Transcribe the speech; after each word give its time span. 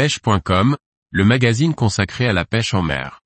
pêche.com, 0.00 0.78
le 1.10 1.24
magazine 1.26 1.74
consacré 1.74 2.26
à 2.26 2.32
la 2.32 2.46
pêche 2.46 2.72
en 2.72 2.80
mer. 2.80 3.20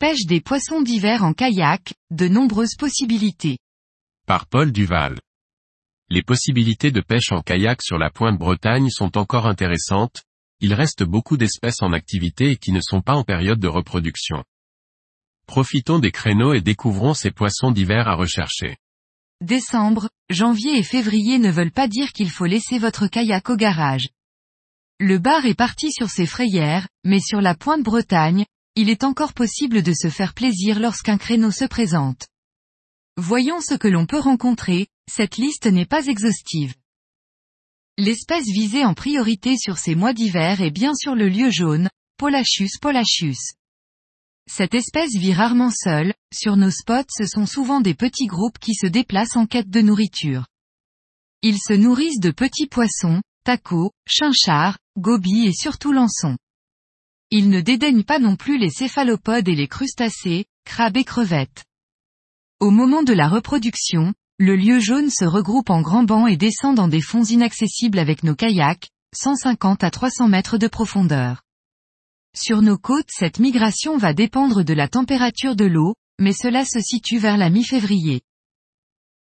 Pêche 0.00 0.26
des 0.26 0.40
poissons 0.40 0.82
d'hiver 0.82 1.22
en 1.22 1.32
kayak, 1.32 1.94
de 2.10 2.26
nombreuses 2.26 2.74
possibilités. 2.76 3.58
Par 4.26 4.46
Paul 4.48 4.72
Duval. 4.72 5.20
Les 6.10 6.24
possibilités 6.24 6.90
de 6.90 7.00
pêche 7.00 7.30
en 7.30 7.42
kayak 7.42 7.80
sur 7.80 7.98
la 7.98 8.10
pointe 8.10 8.38
Bretagne 8.38 8.90
sont 8.90 9.16
encore 9.16 9.46
intéressantes, 9.46 10.24
il 10.60 10.74
reste 10.74 11.02
beaucoup 11.02 11.36
d'espèces 11.36 11.82
en 11.82 11.92
activité 11.92 12.50
et 12.50 12.56
qui 12.56 12.72
ne 12.72 12.80
sont 12.80 13.00
pas 13.00 13.14
en 13.14 13.24
période 13.24 13.60
de 13.60 13.68
reproduction. 13.68 14.44
Profitons 15.46 15.98
des 15.98 16.12
créneaux 16.12 16.54
et 16.54 16.60
découvrons 16.60 17.14
ces 17.14 17.30
poissons 17.30 17.70
d'hiver 17.70 18.08
à 18.08 18.14
rechercher. 18.14 18.76
Décembre, 19.40 20.08
janvier 20.30 20.78
et 20.78 20.82
février 20.82 21.38
ne 21.38 21.50
veulent 21.50 21.70
pas 21.70 21.88
dire 21.88 22.12
qu'il 22.12 22.30
faut 22.30 22.46
laisser 22.46 22.78
votre 22.78 23.06
kayak 23.08 23.50
au 23.50 23.56
garage. 23.56 24.08
Le 25.00 25.18
bar 25.18 25.44
est 25.44 25.54
parti 25.54 25.92
sur 25.92 26.08
ses 26.08 26.26
frayères, 26.26 26.88
mais 27.04 27.20
sur 27.20 27.40
la 27.40 27.54
pointe 27.54 27.82
Bretagne, 27.82 28.46
il 28.76 28.88
est 28.88 29.04
encore 29.04 29.34
possible 29.34 29.82
de 29.82 29.92
se 29.92 30.08
faire 30.08 30.34
plaisir 30.34 30.80
lorsqu'un 30.80 31.18
créneau 31.18 31.50
se 31.50 31.64
présente. 31.64 32.26
Voyons 33.16 33.60
ce 33.60 33.74
que 33.74 33.88
l'on 33.88 34.06
peut 34.06 34.18
rencontrer, 34.18 34.88
cette 35.10 35.36
liste 35.36 35.66
n'est 35.66 35.86
pas 35.86 36.06
exhaustive. 36.06 36.74
L'espèce 37.96 38.46
visée 38.46 38.84
en 38.84 38.92
priorité 38.92 39.56
sur 39.56 39.78
ces 39.78 39.94
mois 39.94 40.12
d'hiver 40.12 40.60
est 40.60 40.72
bien 40.72 40.94
sûr 40.96 41.14
le 41.14 41.28
lieu 41.28 41.50
jaune, 41.50 41.88
Polachus 42.16 42.78
polachus. 42.80 43.52
Cette 44.50 44.74
espèce 44.74 45.14
vit 45.14 45.32
rarement 45.32 45.70
seule, 45.70 46.12
sur 46.32 46.56
nos 46.56 46.70
spots 46.70 47.06
ce 47.08 47.24
sont 47.24 47.46
souvent 47.46 47.80
des 47.80 47.94
petits 47.94 48.26
groupes 48.26 48.58
qui 48.58 48.74
se 48.74 48.88
déplacent 48.88 49.36
en 49.36 49.46
quête 49.46 49.70
de 49.70 49.80
nourriture. 49.80 50.46
Ils 51.42 51.58
se 51.58 51.72
nourrissent 51.72 52.18
de 52.18 52.32
petits 52.32 52.66
poissons, 52.66 53.22
tacos, 53.44 53.92
chinchards, 54.06 54.78
gobies 54.98 55.46
et 55.46 55.52
surtout 55.52 55.92
lançons. 55.92 56.36
Ils 57.30 57.48
ne 57.48 57.60
dédaignent 57.60 58.04
pas 58.04 58.18
non 58.18 58.34
plus 58.34 58.58
les 58.58 58.70
céphalopodes 58.70 59.48
et 59.48 59.54
les 59.54 59.68
crustacés, 59.68 60.46
crabes 60.64 60.96
et 60.96 61.04
crevettes. 61.04 61.64
Au 62.58 62.70
moment 62.70 63.04
de 63.04 63.12
la 63.12 63.28
reproduction, 63.28 64.14
le 64.38 64.56
lieu 64.56 64.80
jaune 64.80 65.10
se 65.10 65.24
regroupe 65.24 65.70
en 65.70 65.80
grands 65.80 66.02
bancs 66.02 66.28
et 66.28 66.36
descend 66.36 66.74
dans 66.74 66.88
des 66.88 67.00
fonds 67.00 67.22
inaccessibles 67.22 68.00
avec 68.00 68.24
nos 68.24 68.34
kayaks, 68.34 68.88
150 69.14 69.84
à 69.84 69.90
300 69.92 70.26
mètres 70.26 70.58
de 70.58 70.66
profondeur. 70.66 71.42
Sur 72.36 72.60
nos 72.60 72.76
côtes 72.76 73.10
cette 73.10 73.38
migration 73.38 73.96
va 73.96 74.12
dépendre 74.12 74.64
de 74.64 74.74
la 74.74 74.88
température 74.88 75.54
de 75.54 75.66
l'eau, 75.66 75.94
mais 76.18 76.32
cela 76.32 76.64
se 76.64 76.80
situe 76.80 77.18
vers 77.18 77.36
la 77.36 77.48
mi-février. 77.48 78.22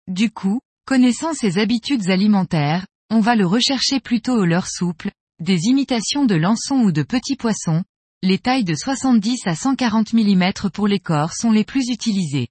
Du 0.08 0.30
coup, 0.30 0.61
connaissant 0.86 1.34
ses 1.34 1.58
habitudes 1.58 2.08
alimentaires, 2.08 2.86
on 3.10 3.20
va 3.20 3.36
le 3.36 3.47
rechercher 3.47 4.00
plutôt 4.00 4.34
au 4.34 4.47
leurre 4.47 4.69
souple, 4.69 5.10
des 5.41 5.64
imitations 5.64 6.25
de 6.25 6.36
lançons 6.36 6.81
ou 6.81 6.91
de 6.91 7.03
petits 7.03 7.36
poissons, 7.36 7.84
les 8.22 8.38
tailles 8.38 8.64
de 8.64 8.75
70 8.75 9.47
à 9.47 9.55
140 9.55 10.14
mm 10.14 10.70
pour 10.72 10.88
les 10.88 11.00
corps 11.00 11.34
sont 11.34 11.50
les 11.50 11.64
plus 11.64 11.91
utilisées. 11.91 12.48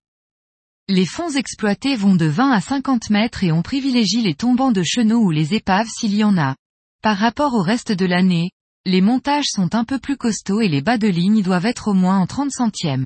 Les 0.87 1.05
fonds 1.05 1.31
exploités 1.31 1.95
vont 1.95 2.15
de 2.15 2.25
20 2.25 2.51
à 2.51 2.61
50 2.61 3.09
mètres 3.09 3.43
et 3.43 3.51
on 3.51 3.61
privilégie 3.61 4.21
les 4.21 4.35
tombants 4.35 4.71
de 4.71 4.83
chenaux 4.83 5.21
ou 5.21 5.31
les 5.31 5.53
épaves 5.53 5.87
s'il 5.87 6.15
y 6.15 6.23
en 6.23 6.37
a. 6.37 6.55
Par 7.01 7.17
rapport 7.17 7.53
au 7.53 7.61
reste 7.61 7.91
de 7.91 8.05
l'année, 8.05 8.51
les 8.85 9.01
montages 9.01 9.49
sont 9.49 9.73
un 9.73 9.83
peu 9.83 9.99
plus 9.99 10.17
costauds 10.17 10.61
et 10.61 10.67
les 10.67 10.81
bas 10.81 10.97
de 10.97 11.07
ligne 11.07 11.41
doivent 11.41 11.65
être 11.65 11.87
au 11.87 11.93
moins 11.93 12.19
en 12.19 12.27
30 12.27 12.51
centièmes. 12.51 13.05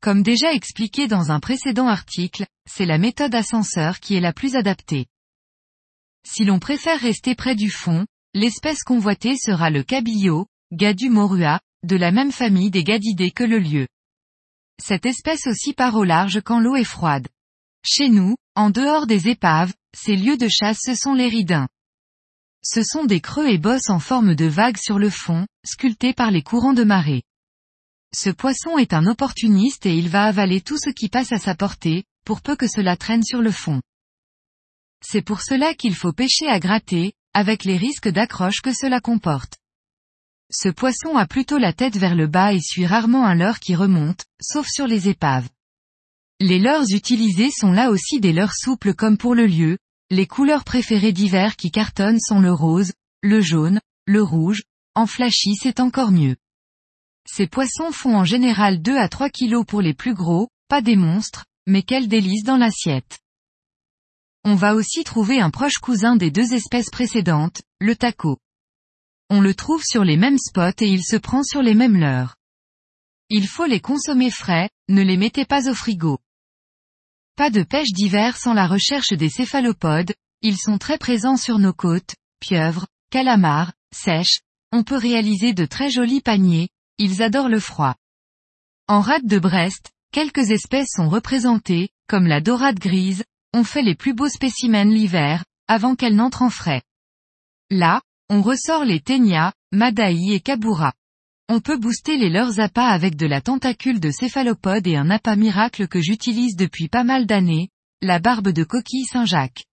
Comme 0.00 0.22
déjà 0.22 0.52
expliqué 0.52 1.06
dans 1.06 1.30
un 1.30 1.40
précédent 1.40 1.86
article, 1.86 2.46
c'est 2.68 2.86
la 2.86 2.98
méthode 2.98 3.34
ascenseur 3.34 4.00
qui 4.00 4.14
est 4.14 4.20
la 4.20 4.32
plus 4.32 4.56
adaptée. 4.56 5.06
Si 6.26 6.44
l'on 6.44 6.58
préfère 6.58 6.98
rester 6.98 7.34
près 7.34 7.54
du 7.54 7.70
fond, 7.70 8.04
L'espèce 8.32 8.84
convoitée 8.84 9.34
sera 9.36 9.70
le 9.70 9.82
cabillaud, 9.82 10.46
Gadu 10.72 11.10
morua, 11.10 11.58
de 11.82 11.96
la 11.96 12.12
même 12.12 12.30
famille 12.30 12.70
des 12.70 12.84
gadidés 12.84 13.32
que 13.32 13.42
le 13.42 13.58
lieu. 13.58 13.88
Cette 14.82 15.04
espèce 15.04 15.46
aussi 15.46 15.74
part 15.74 15.94
au 15.94 16.04
large 16.04 16.40
quand 16.42 16.58
l'eau 16.58 16.74
est 16.74 16.84
froide. 16.84 17.28
Chez 17.84 18.08
nous, 18.08 18.36
en 18.54 18.70
dehors 18.70 19.06
des 19.06 19.28
épaves, 19.28 19.72
ces 19.94 20.16
lieux 20.16 20.36
de 20.36 20.48
chasse 20.48 20.78
ce 20.82 20.94
sont 20.94 21.14
les 21.14 21.28
ridins. 21.28 21.68
Ce 22.62 22.82
sont 22.82 23.04
des 23.04 23.20
creux 23.20 23.48
et 23.48 23.58
bosses 23.58 23.90
en 23.90 24.00
forme 24.00 24.34
de 24.34 24.46
vagues 24.46 24.78
sur 24.78 24.98
le 24.98 25.10
fond, 25.10 25.46
sculptés 25.64 26.12
par 26.12 26.30
les 26.30 26.42
courants 26.42 26.72
de 26.72 26.84
marée. 26.84 27.22
Ce 28.14 28.30
poisson 28.30 28.78
est 28.78 28.92
un 28.92 29.06
opportuniste 29.06 29.86
et 29.86 29.96
il 29.96 30.08
va 30.08 30.24
avaler 30.24 30.60
tout 30.60 30.78
ce 30.78 30.90
qui 30.90 31.08
passe 31.08 31.32
à 31.32 31.38
sa 31.38 31.54
portée, 31.54 32.04
pour 32.24 32.40
peu 32.40 32.56
que 32.56 32.66
cela 32.66 32.96
traîne 32.96 33.22
sur 33.22 33.40
le 33.40 33.50
fond. 33.50 33.80
C'est 35.02 35.22
pour 35.22 35.42
cela 35.42 35.74
qu'il 35.74 35.94
faut 35.94 36.12
pêcher 36.12 36.48
à 36.48 36.58
gratter, 36.58 37.12
avec 37.32 37.64
les 37.64 37.76
risques 37.76 38.08
d'accroche 38.08 38.60
que 38.60 38.74
cela 38.74 39.00
comporte. 39.00 39.59
Ce 40.52 40.68
poisson 40.68 41.16
a 41.16 41.26
plutôt 41.26 41.58
la 41.58 41.72
tête 41.72 41.96
vers 41.96 42.16
le 42.16 42.26
bas 42.26 42.52
et 42.52 42.60
suit 42.60 42.84
rarement 42.84 43.24
un 43.24 43.36
leurre 43.36 43.60
qui 43.60 43.76
remonte, 43.76 44.24
sauf 44.42 44.66
sur 44.66 44.88
les 44.88 45.08
épaves. 45.08 45.48
Les 46.40 46.58
leurres 46.58 46.90
utilisés 46.90 47.50
sont 47.50 47.70
là 47.70 47.90
aussi 47.90 48.18
des 48.18 48.32
leurres 48.32 48.56
souples 48.56 48.94
comme 48.94 49.16
pour 49.16 49.36
le 49.36 49.46
lieu, 49.46 49.78
les 50.10 50.26
couleurs 50.26 50.64
préférées 50.64 51.12
d'hiver 51.12 51.54
qui 51.54 51.70
cartonnent 51.70 52.18
sont 52.18 52.40
le 52.40 52.52
rose, 52.52 52.92
le 53.22 53.40
jaune, 53.40 53.80
le 54.06 54.22
rouge, 54.22 54.64
en 54.96 55.06
flashy 55.06 55.54
c'est 55.54 55.78
encore 55.78 56.10
mieux. 56.10 56.36
Ces 57.28 57.46
poissons 57.46 57.92
font 57.92 58.16
en 58.16 58.24
général 58.24 58.82
2 58.82 58.96
à 58.96 59.08
3 59.08 59.30
kilos 59.30 59.64
pour 59.64 59.82
les 59.82 59.94
plus 59.94 60.14
gros, 60.14 60.48
pas 60.66 60.82
des 60.82 60.96
monstres, 60.96 61.44
mais 61.68 61.82
quel 61.82 62.08
délice 62.08 62.42
dans 62.42 62.56
l'assiette. 62.56 63.20
On 64.44 64.56
va 64.56 64.74
aussi 64.74 65.04
trouver 65.04 65.40
un 65.40 65.50
proche 65.50 65.78
cousin 65.78 66.16
des 66.16 66.32
deux 66.32 66.54
espèces 66.54 66.90
précédentes, 66.90 67.62
le 67.78 67.94
taco. 67.94 68.38
On 69.32 69.40
le 69.40 69.54
trouve 69.54 69.84
sur 69.84 70.02
les 70.02 70.16
mêmes 70.16 70.38
spots 70.38 70.82
et 70.82 70.88
il 70.88 71.04
se 71.04 71.16
prend 71.16 71.44
sur 71.44 71.62
les 71.62 71.74
mêmes 71.74 71.96
leurres. 71.96 72.34
Il 73.28 73.46
faut 73.46 73.66
les 73.66 73.80
consommer 73.80 74.30
frais, 74.32 74.70
ne 74.88 75.02
les 75.02 75.16
mettez 75.16 75.44
pas 75.44 75.70
au 75.70 75.74
frigo. 75.74 76.18
Pas 77.36 77.48
de 77.48 77.62
pêche 77.62 77.92
d'hiver 77.92 78.36
sans 78.36 78.54
la 78.54 78.66
recherche 78.66 79.12
des 79.12 79.28
céphalopodes, 79.28 80.12
ils 80.42 80.58
sont 80.58 80.78
très 80.78 80.98
présents 80.98 81.36
sur 81.36 81.60
nos 81.60 81.72
côtes, 81.72 82.16
pieuvres, 82.40 82.88
calamars, 83.10 83.72
sèches, 83.94 84.40
on 84.72 84.82
peut 84.82 84.96
réaliser 84.96 85.52
de 85.52 85.64
très 85.64 85.90
jolis 85.90 86.22
paniers, 86.22 86.68
ils 86.98 87.22
adorent 87.22 87.48
le 87.48 87.60
froid. 87.60 87.94
En 88.88 89.00
rade 89.00 89.26
de 89.26 89.38
Brest, 89.38 89.92
quelques 90.10 90.50
espèces 90.50 90.90
sont 90.96 91.08
représentées, 91.08 91.90
comme 92.08 92.26
la 92.26 92.40
dorade 92.40 92.80
grise, 92.80 93.22
on 93.54 93.62
fait 93.62 93.82
les 93.82 93.94
plus 93.94 94.12
beaux 94.12 94.28
spécimens 94.28 94.84
l'hiver, 94.84 95.44
avant 95.68 95.94
qu'elles 95.94 96.16
n'entrent 96.16 96.42
en 96.42 96.50
frais. 96.50 96.82
Là, 97.70 98.02
on 98.30 98.42
ressort 98.42 98.84
les 98.84 99.00
ténias, 99.00 99.52
madaï 99.72 100.32
et 100.32 100.40
kabura. 100.40 100.94
On 101.48 101.58
peut 101.58 101.76
booster 101.76 102.16
les 102.16 102.30
leurs 102.30 102.60
appâts 102.60 102.86
avec 102.86 103.16
de 103.16 103.26
la 103.26 103.40
tentacule 103.40 103.98
de 103.98 104.12
céphalopode 104.12 104.86
et 104.86 104.94
un 104.94 105.10
appât 105.10 105.34
miracle 105.34 105.88
que 105.88 106.00
j'utilise 106.00 106.54
depuis 106.54 106.86
pas 106.86 107.02
mal 107.02 107.26
d'années, 107.26 107.70
la 108.02 108.20
barbe 108.20 108.50
de 108.50 108.62
coquille 108.62 109.04
Saint-Jacques. 109.04 109.64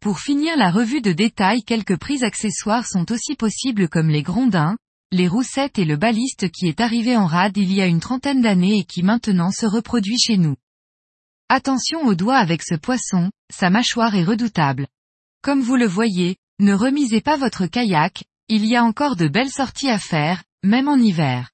Pour 0.00 0.20
finir 0.20 0.56
la 0.56 0.70
revue 0.70 1.02
de 1.02 1.12
détail 1.12 1.62
quelques 1.64 1.98
prises 1.98 2.24
accessoires 2.24 2.86
sont 2.86 3.12
aussi 3.12 3.34
possibles 3.34 3.90
comme 3.90 4.08
les 4.08 4.22
grondins, 4.22 4.78
les 5.12 5.28
roussettes 5.28 5.78
et 5.78 5.84
le 5.84 5.98
baliste 5.98 6.50
qui 6.50 6.66
est 6.66 6.80
arrivé 6.80 7.14
en 7.14 7.26
rade 7.26 7.58
il 7.58 7.70
y 7.70 7.82
a 7.82 7.86
une 7.86 8.00
trentaine 8.00 8.40
d'années 8.40 8.78
et 8.78 8.84
qui 8.84 9.02
maintenant 9.02 9.50
se 9.50 9.66
reproduit 9.66 10.18
chez 10.18 10.38
nous. 10.38 10.56
Attention 11.50 12.06
aux 12.06 12.14
doigts 12.14 12.38
avec 12.38 12.62
ce 12.62 12.74
poisson, 12.74 13.30
sa 13.52 13.68
mâchoire 13.68 14.14
est 14.14 14.24
redoutable. 14.24 14.86
Comme 15.42 15.60
vous 15.60 15.76
le 15.76 15.86
voyez, 15.86 16.38
ne 16.60 16.72
remisez 16.72 17.20
pas 17.20 17.36
votre 17.36 17.66
kayak, 17.66 18.24
il 18.48 18.64
y 18.64 18.76
a 18.76 18.84
encore 18.84 19.16
de 19.16 19.26
belles 19.26 19.50
sorties 19.50 19.90
à 19.90 19.98
faire, 19.98 20.42
même 20.62 20.88
en 20.88 20.96
hiver. 20.96 21.50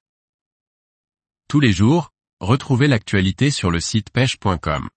Tous 1.47 1.59
les 1.59 1.73
jours, 1.73 2.11
retrouvez 2.39 2.87
l'actualité 2.87 3.51
sur 3.51 3.71
le 3.71 3.79
site 3.79 4.09
pêche.com. 4.11 4.89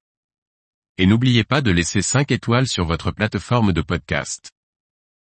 Et 0.98 1.06
n'oubliez 1.06 1.42
pas 1.42 1.60
de 1.60 1.70
laisser 1.70 2.02
5 2.02 2.30
étoiles 2.30 2.68
sur 2.68 2.84
votre 2.84 3.10
plateforme 3.10 3.72
de 3.72 3.82
podcast. 3.82 4.53